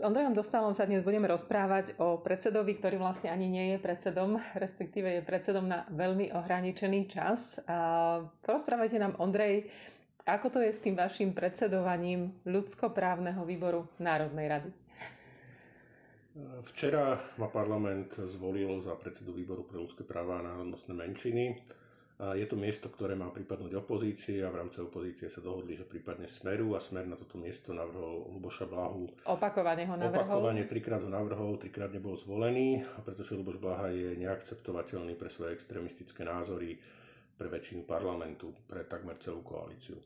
[0.00, 4.40] S Ondrejom Dostalom sa dnes budeme rozprávať o predsedovi, ktorý vlastne ani nie je predsedom,
[4.56, 7.60] respektíve je predsedom na veľmi ohraničený čas.
[7.68, 9.68] A porozprávajte nám, Ondrej,
[10.24, 14.70] ako to je s tým vašim predsedovaním ľudskoprávneho výboru Národnej rady?
[16.72, 21.60] Včera ma parlament zvolil za predsedu výboru pre ľudské práva a národnostné menšiny.
[22.20, 26.28] Je to miesto, ktoré má pripadnúť opozícii a v rámci opozície sa dohodli, že prípadne
[26.28, 29.08] Smeru a Smer na toto miesto navrhol Luboša Blahu.
[29.24, 30.28] Opakovane ho navrhol?
[30.28, 36.20] Opakovane trikrát ho navrhol, trikrát nebol zvolený, pretože Luboš Blaha je neakceptovateľný pre svoje extrémistické
[36.20, 36.76] názory
[37.40, 39.96] pre väčšinu parlamentu, pre takmer celú koalíciu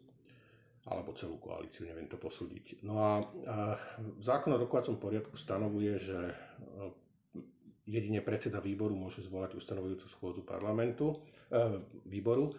[0.85, 2.85] alebo celú koalíciu, neviem to posúdiť.
[2.85, 3.13] No a,
[3.49, 3.57] a
[4.21, 6.19] zákon o rokovacom poriadku stanovuje, že
[7.89, 11.34] jedine predseda výboru môže zvolať ustanovujúcu schôdzu parlamentu E,
[12.07, 12.55] výboru.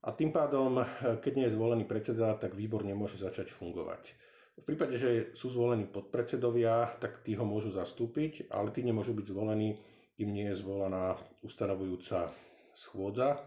[0.00, 0.84] A tým pádom, e,
[1.20, 4.16] keď nie je zvolený predseda, tak výbor nemôže začať fungovať.
[4.60, 9.26] V prípade, že sú zvolení podpredsedovia, tak tí ho môžu zastúpiť, ale tí nemôžu byť
[9.28, 9.76] zvolení,
[10.16, 12.32] kým nie je zvolaná ustanovujúca
[12.72, 13.38] schôdza e,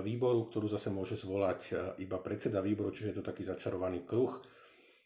[0.00, 4.40] výboru, ktorú zase môže zvolať iba predseda výboru, čiže je to taký začarovaný kruh.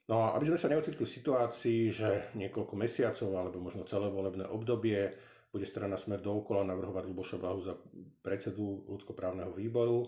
[0.09, 4.47] No a aby sme sa neocitli v situácii, že niekoľko mesiacov alebo možno celé volebné
[4.49, 5.13] obdobie
[5.59, 7.75] bude strana Smer dookola navrhovať Luboša Blahu za
[8.23, 10.07] predsedu ľudskoprávneho výboru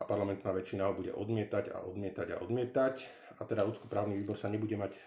[0.00, 2.94] a parlamentná väčšina ho bude odmietať a odmietať a odmietať.
[3.36, 5.00] A teda ľudskoprávny výbor sa nebude mať e,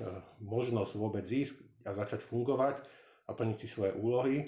[0.46, 1.58] možnosť vôbec zísť
[1.90, 2.78] a začať fungovať
[3.26, 4.46] a plniť si svoje úlohy,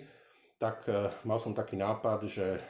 [0.62, 2.62] tak e, mal som taký nápad, že e,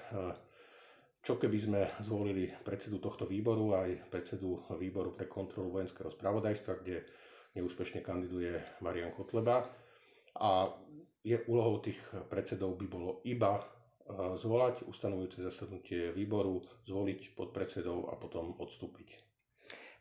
[1.19, 7.03] čo keby sme zvolili predsedu tohto výboru aj predsedu výboru pre kontrolu vojenského spravodajstva, kde
[7.59, 9.67] neúspešne kandiduje Marian Kotleba.
[10.39, 10.72] A
[11.22, 11.97] je úlohou tých
[12.30, 13.64] predsedov by bolo iba e,
[14.41, 19.31] zvolať ustanovujúce zasadnutie výboru, zvoliť podpredsedov a potom odstúpiť.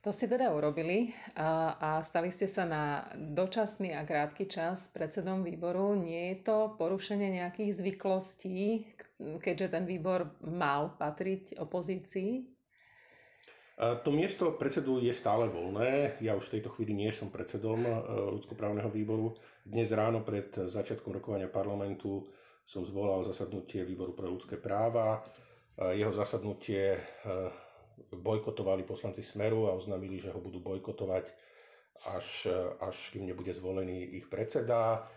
[0.01, 5.45] To ste teda urobili a, a stali ste sa na dočasný a krátky čas predsedom
[5.45, 5.93] výboru.
[5.93, 8.89] Nie je to porušenie nejakých zvyklostí,
[9.21, 12.60] keďže ten výbor mal patriť opozícii?
[13.81, 16.21] To miesto predsedu je stále voľné.
[16.21, 17.91] Ja už v tejto chvíli nie som predsedom e,
[18.37, 19.33] ľudskoprávneho výboru.
[19.65, 22.29] Dnes ráno pred začiatkom rokovania parlamentu
[22.69, 25.25] som zvolal zasadnutie výboru pre ľudské práva.
[25.81, 27.01] E, jeho zasadnutie e,
[28.13, 31.25] bojkotovali poslanci Smeru a oznámili, že ho budú bojkotovať,
[32.05, 32.53] až,
[32.85, 35.09] až kým nebude zvolený ich predseda.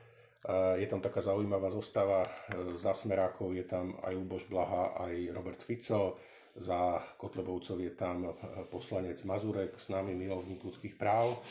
[0.76, 2.28] Je tam taká zaujímavá zostava
[2.76, 6.20] za Smerákov, je tam aj Luboš Blaha, aj Robert Fico
[6.56, 8.30] za Kotlebovcov je tam
[8.70, 11.42] poslanec Mazurek, s nami milovník ľudských práv.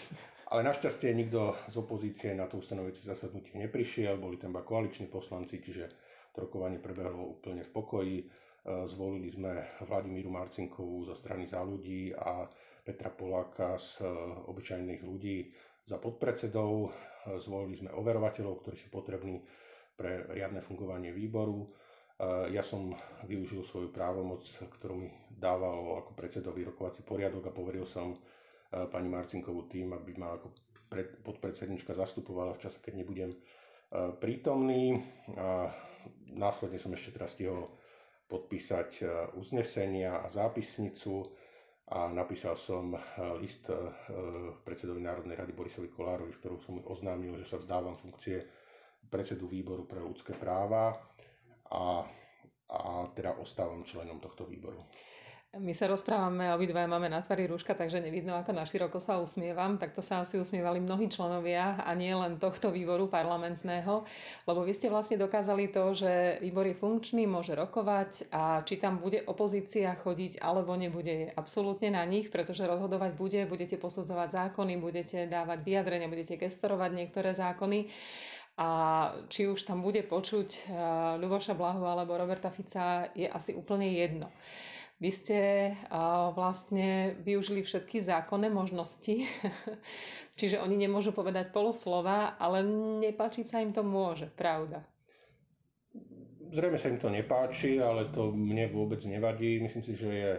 [0.47, 5.65] Ale našťastie nikto z opozície na to ustanovujúce zasadnutie neprišiel, boli tam iba koaliční poslanci,
[5.65, 5.89] čiže
[6.29, 8.17] to rokovanie prebehlo úplne v pokoji.
[8.21, 8.25] E,
[8.85, 12.45] zvolili sme Vladimíru Marcinkovú zo strany za ľudí a
[12.85, 14.13] Petra Poláka z e,
[14.45, 15.49] obyčajných ľudí
[15.85, 16.73] za podpredsedov.
[16.85, 16.89] E,
[17.41, 19.41] zvolili sme overovateľov, ktorí sú potrební
[19.93, 21.65] pre riadne fungovanie výboru.
[22.55, 22.95] Ja som
[23.27, 24.47] využil svoju právomoc,
[24.79, 28.15] ktorú mi dával ako predsedovi rokovací poriadok a poveril som
[28.71, 30.55] pani Marcinkovú tým, aby ma ako
[31.27, 33.35] podpredsednička zastupovala v čase, keď nebudem
[34.23, 35.03] prítomný.
[35.35, 35.67] A
[36.31, 37.67] následne som ešte teraz stihol
[38.25, 39.03] podpísať
[39.35, 41.27] uznesenia a zápisnicu
[41.91, 42.95] a napísal som
[43.43, 43.67] list
[44.63, 48.47] predsedovi Národnej rady Borisovi Kolárovi, v ktorom som oznámil, že sa vzdávam funkcie
[49.11, 50.95] predsedu výboru pre ľudské práva
[51.73, 52.05] a,
[52.69, 52.79] a
[53.17, 54.85] teda ostávam členom tohto výboru.
[55.53, 59.77] My sa rozprávame, obidva máme na tvári rúška, takže nevidno, ako na široko sa usmievam.
[59.77, 64.01] Takto sa asi usmievali mnohí členovia a nie len tohto výboru parlamentného,
[64.49, 68.97] lebo vy ste vlastne dokázali to, že výbor je funkčný, môže rokovať a či tam
[68.97, 74.81] bude opozícia chodiť alebo nebude, je absolútne na nich, pretože rozhodovať bude, budete posudzovať zákony,
[74.81, 77.93] budete dávať vyjadrenia, budete gestorovať niektoré zákony
[78.61, 78.69] a
[79.33, 80.63] či už tam bude počuť eh,
[81.17, 84.29] Ľuboša Blahu alebo Roberta Fica je asi úplne jedno.
[85.01, 85.39] Vy ste
[85.73, 85.77] eh,
[86.37, 89.25] vlastne využili všetky zákonné možnosti,
[90.39, 92.61] čiže oni nemôžu povedať poloslova, ale
[93.01, 94.85] nepáčiť sa im to môže, pravda.
[96.53, 99.57] Zrejme sa im to nepáči, ale to mne vôbec nevadí.
[99.57, 100.31] Myslím si, že je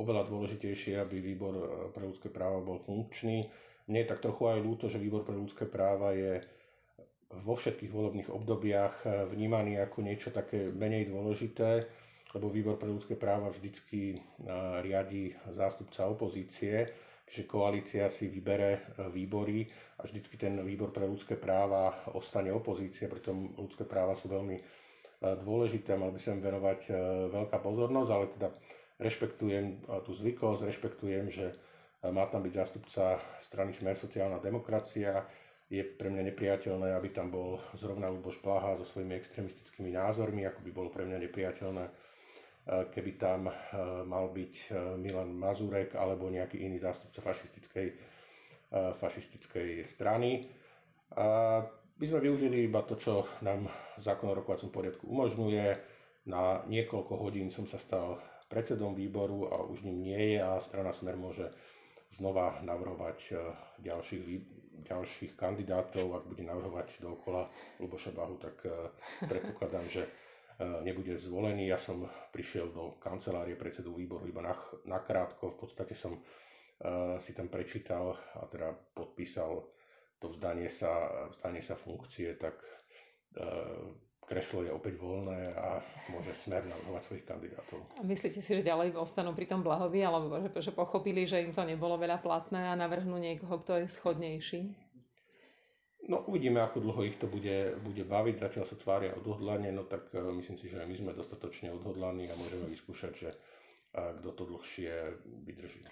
[0.00, 3.52] oveľa dôležitejšie, aby výbor eh, pre ľudské práva bol funkčný.
[3.92, 6.40] Mne je tak trochu aj ľúto, že výbor pre ľudské práva je
[7.30, 11.84] vo všetkých volebných obdobiach eh, vnímaný ako niečo také menej dôležité,
[12.28, 14.20] lebo výbor pre ľudské práva vždycky eh,
[14.80, 16.88] riadi zástupca opozície,
[17.28, 18.80] že koalícia si vybere eh,
[19.12, 19.68] výbory
[20.00, 24.86] a vždycky ten výbor pre ľudské práva ostane opozície, pritom ľudské práva sú veľmi
[25.18, 26.94] dôležité, mal by sa im venovať
[27.34, 28.48] veľká pozornosť, ale teda
[29.02, 29.66] rešpektujem
[30.06, 31.58] tú zvyklosť, rešpektujem, že
[32.06, 35.26] má tam byť zástupca strany Smer sociálna demokracia,
[35.68, 40.64] je pre mňa nepriateľné, aby tam bol zrovna Luboš Blaha so svojimi extremistickými názormi, ako
[40.64, 41.84] by bolo pre mňa nepriateľné,
[42.88, 43.52] keby tam
[44.08, 47.88] mal byť Milan Mazurek alebo nejaký iný zástupca fašistickej,
[48.72, 50.48] fašistickej strany.
[51.20, 51.60] A
[52.00, 53.68] my sme využili iba to, čo nám
[54.00, 55.66] zákon o rokovacom poriadku umožňuje.
[56.28, 60.96] Na niekoľko hodín som sa stal predsedom výboru a už ním nie je a strana
[60.96, 61.48] Smer môže
[62.12, 63.36] znova navrhovať
[63.84, 64.24] ďalších
[64.84, 67.48] ďalších kandidátov, ak bude navrhovať dookola
[67.78, 68.70] Luboša Bahu, tak e,
[69.24, 70.10] predpokladám, že e,
[70.82, 71.70] nebude zvolený.
[71.70, 74.44] Ja som prišiel do kancelárie predsedu výboru iba
[74.86, 76.20] na, krátko, v podstate som e,
[77.18, 79.66] si tam prečítal a teda podpísal
[80.18, 80.90] to vzdanie sa,
[81.30, 82.58] vzdanie sa funkcie, tak
[84.28, 85.80] kreslo je opäť voľné a
[86.12, 87.80] môže smer navrhovať svojich kandidátov.
[87.96, 91.64] A myslíte si, že ďalej ostanú pri tom Blahovi, alebo že, pochopili, že im to
[91.64, 94.62] nebolo veľa platné a navrhnú niekoho, kto je schodnejší?
[96.08, 98.40] No uvidíme, ako dlho ich to bude, bude baviť.
[98.40, 102.38] Zatiaľ sa tvária odhodlanie, no tak uh, myslím si, že my sme dostatočne odhodlaní a
[102.38, 104.92] môžeme vyskúšať, že uh, kto to dlhšie
[105.44, 105.84] vydrží.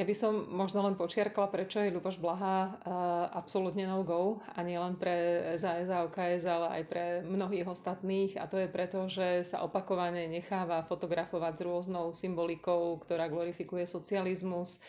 [0.00, 4.40] Ja by som možno len počiarkla, prečo je Ľuboš Blaha uh, absolútne no go.
[4.56, 8.40] A nie len pre SAS a OKS, ale aj pre mnohých ostatných.
[8.40, 14.80] A to je preto, že sa opakovane necháva fotografovať s rôznou symbolikou, ktorá glorifikuje socializmus,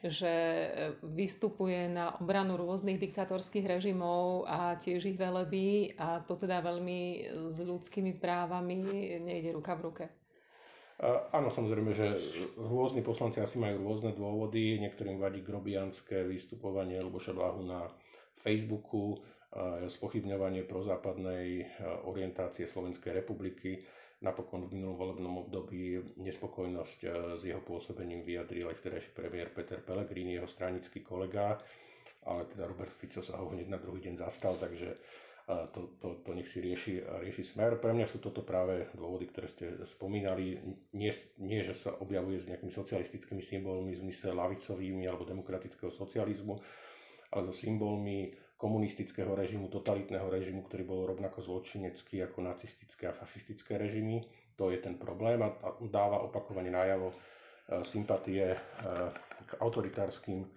[0.00, 0.32] že
[1.04, 6.00] vystupuje na obranu rôznych diktatorských režimov a tiež ich velebí.
[6.00, 8.80] A to teda veľmi s ľudskými právami
[9.20, 10.06] nejde ruka v ruke.
[11.04, 12.08] Áno, samozrejme, že
[12.56, 14.80] rôzni poslanci asi majú rôzne dôvody.
[14.80, 17.84] Niektorým vadí grobianské vystupovanie Luboša Blahu na
[18.40, 19.20] Facebooku,
[19.92, 21.68] spochybňovanie prozápadnej
[22.08, 23.84] orientácie Slovenskej republiky.
[24.24, 26.98] Napokon v minulom volebnom období nespokojnosť
[27.36, 31.60] s jeho pôsobením vyjadril aj vtedajší premiér Peter Pellegrini, jeho stranický kolega,
[32.24, 34.96] ale teda Robert Fico sa ho hneď na druhý deň zastal, takže
[35.46, 37.78] to, to, to nech si rieši, rieši smer.
[37.78, 40.58] Pre mňa sú toto práve dôvody, ktoré ste spomínali.
[40.90, 46.58] Nie, nie, že sa objavuje s nejakými socialistickými symbolmi v zmysle lavicovými alebo demokratického socializmu,
[47.30, 53.78] ale so symbolmi komunistického režimu, totalitného režimu, ktorý bol rovnako zločinecký ako nacistické a fašistické
[53.78, 54.26] režimy.
[54.58, 55.52] To je ten problém a
[55.86, 57.16] dáva opakovane najavo e,
[57.84, 58.58] sympatie e,
[59.46, 60.48] k autoritárskym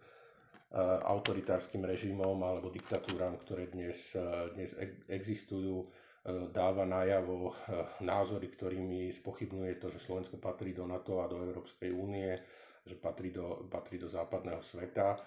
[1.03, 4.21] autoritárskym režimom alebo diktatúram, ktoré dnes, eh,
[4.53, 4.69] dnes
[5.09, 5.89] existujú, eh,
[6.49, 7.57] dáva najavo
[8.01, 12.37] názory, ktorými spochybňuje to, že Slovensko patrí do NATO a do Európskej únie,
[12.85, 15.17] že patrí do, patrí do západného sveta.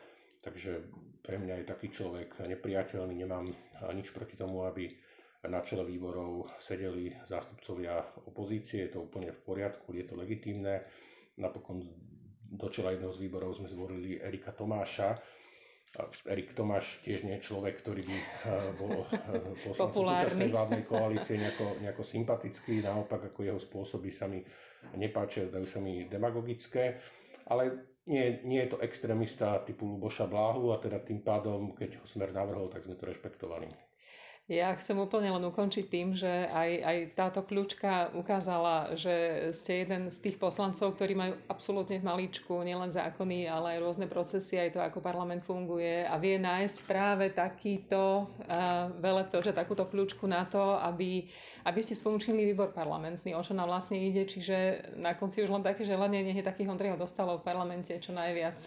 [0.43, 0.83] Takže
[1.23, 3.47] pre mňa je taký človek nepriateľný, nemám
[3.95, 4.91] nič proti tomu, aby
[5.43, 10.83] na čele výborov sedeli zástupcovia opozície, je to úplne v poriadku, je to legitímne.
[11.35, 11.83] Napokon
[12.53, 15.17] do čela jedného z výborov sme zvolili Erika Tomáša.
[16.25, 18.25] Erik Tomáš tiež nie je človek, ktorý by eh,
[18.81, 24.41] bol eh, poslancom súčasnej vládnej koalície nejako, nejako sympatický, naopak ako jeho spôsoby sa mi
[24.97, 26.97] nepáčia, zdajú sa mi demagogické,
[27.49, 32.07] ale nie, nie je to extrémista typu Luboša Bláhu a teda tým pádom, keď ho
[32.09, 33.92] smer navrhol, tak sme to rešpektovali.
[34.51, 40.11] Ja chcem úplne len ukončiť tým, že aj, aj táto kľúčka ukázala, že ste jeden
[40.11, 44.75] z tých poslancov, ktorí majú absolútne v maličku nielen zákony, ale aj rôzne procesy, aj
[44.75, 50.27] to, ako parlament funguje a vie nájsť práve takýto uh, veleb to, že takúto kľúčku
[50.27, 51.23] na to, aby,
[51.63, 55.63] aby ste sfunkčnili výbor parlamentný, o čo nám vlastne ide, čiže na konci už len
[55.63, 58.59] také želanie, nech je takých Ondrejho dostalo v parlamente čo najviac.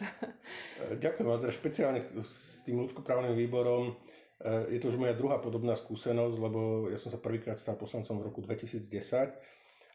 [1.04, 6.36] Ďakujem, Andrej, špeciálne s tým ľudskoprávnym výborom Eh, je to už moja druhá podobná skúsenosť,
[6.38, 8.84] lebo ja som sa prvýkrát stal poslancom v roku 2010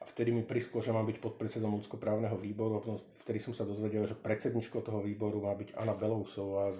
[0.01, 2.81] a vtedy mi prisklo, že mám byť podpredsedom ľudskoprávneho výboru
[3.21, 6.73] vtedy som sa dozvedel, že predsedničkou toho výboru má byť Anna Belousová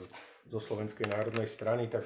[0.51, 2.03] zo Slovenskej národnej strany, tak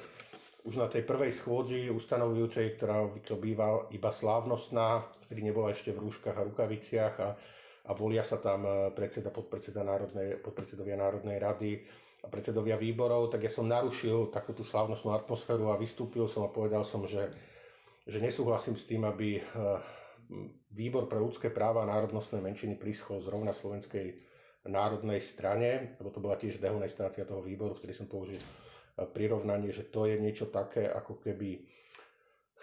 [0.67, 6.05] už na tej prvej schôdzi ustanovujúcej, ktorá to býva iba slávnostná, vtedy nebola ešte v
[6.05, 7.29] rúškach a rukaviciach a,
[7.89, 11.71] a volia sa tam eh, predseda, podpredseda národnej, podpredsedovia Národnej rady,
[12.25, 16.49] a predsedovia výborov, tak ja som narušil takú tú slávnostnú atmosféru a vystúpil som a
[16.49, 17.29] povedal som, že,
[18.09, 19.43] že nesúhlasím s tým, aby eh,
[20.73, 24.17] výbor pre ľudské práva a národnostné menšiny prischol zrovna Slovenskej
[24.65, 29.85] národnej strane, lebo to bola tiež dehonestácia toho výboru, ktorý som použil eh, prirovnanie, že
[29.93, 31.61] to je niečo také, ako keby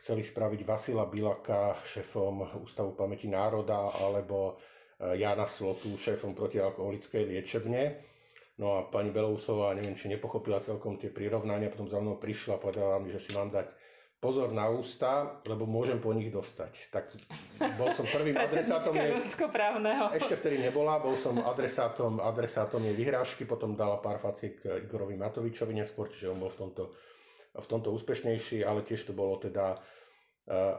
[0.03, 4.59] chceli spraviť Vasila Bilaka šéfom Ústavu pamäti národa alebo
[4.99, 8.11] eh, Jana Slotu šéfom protialkoholickej liečebne
[8.61, 12.63] No a pani Belousová, neviem, či nepochopila celkom tie prirovnania, potom za mnou prišla a
[12.63, 13.73] povedala mi, že si mám dať
[14.23, 16.93] pozor na ústa, lebo môžem po nich dostať.
[16.95, 17.17] Tak
[17.81, 19.11] bol som prvým adresátom jej...
[20.15, 25.75] Ešte vtedy nebola, bol som adresátom, adresátom jej vyhrážky, potom dala pár faciek Igorovi Matovičovi
[25.75, 26.85] neskôr, čiže on bol v tomto
[27.53, 29.77] v tomto úspešnejší, ale tiež to bolo teda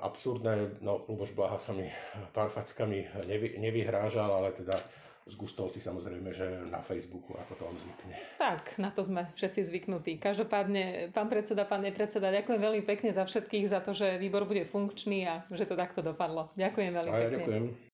[0.00, 0.80] absurdné.
[0.80, 1.86] No, Luboš Blaha sa mi
[2.32, 4.80] pár fackami nevy, nevyhrážal, ale teda
[5.26, 8.14] z Gustovci samozrejme, že na Facebooku, ako to on zvykne.
[8.42, 10.18] Tak, na to sme všetci zvyknutí.
[10.18, 14.66] Každopádne, pán predseda, pán nepredseda, ďakujem veľmi pekne za všetkých, za to, že výbor bude
[14.66, 16.50] funkčný a že to takto dopadlo.
[16.58, 17.38] Ďakujem veľmi a ja pekne.
[17.38, 17.90] Ďakujem.